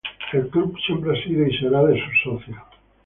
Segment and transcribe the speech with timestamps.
[0.33, 2.57] El club siempre ha sido y será de sus socios.